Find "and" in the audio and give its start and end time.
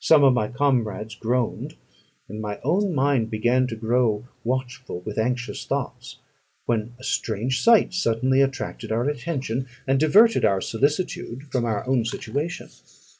2.28-2.40, 9.86-10.00